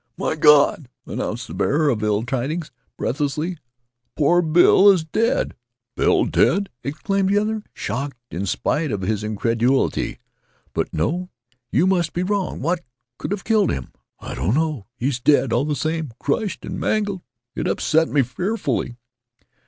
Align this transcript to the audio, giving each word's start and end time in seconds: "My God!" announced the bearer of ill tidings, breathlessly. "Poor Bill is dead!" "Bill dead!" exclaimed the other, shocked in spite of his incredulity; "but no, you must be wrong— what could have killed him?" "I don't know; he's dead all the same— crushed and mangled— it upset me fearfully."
"My 0.17 0.33
God!" 0.35 0.89
announced 1.05 1.47
the 1.47 1.53
bearer 1.53 1.89
of 1.89 2.01
ill 2.01 2.23
tidings, 2.23 2.71
breathlessly. 2.97 3.59
"Poor 4.17 4.41
Bill 4.41 4.89
is 4.89 5.03
dead!" 5.03 5.55
"Bill 5.95 6.25
dead!" 6.25 6.71
exclaimed 6.83 7.29
the 7.29 7.37
other, 7.37 7.61
shocked 7.71 8.15
in 8.31 8.47
spite 8.47 8.91
of 8.91 9.01
his 9.03 9.23
incredulity; 9.23 10.17
"but 10.73 10.91
no, 10.91 11.29
you 11.71 11.85
must 11.85 12.13
be 12.13 12.23
wrong— 12.23 12.61
what 12.61 12.81
could 13.19 13.29
have 13.29 13.43
killed 13.43 13.69
him?" 13.69 13.91
"I 14.19 14.33
don't 14.33 14.55
know; 14.55 14.87
he's 14.97 15.19
dead 15.19 15.53
all 15.53 15.65
the 15.65 15.75
same— 15.75 16.13
crushed 16.19 16.65
and 16.65 16.79
mangled— 16.79 17.21
it 17.55 17.67
upset 17.67 18.07
me 18.09 18.23
fearfully." 18.23 18.97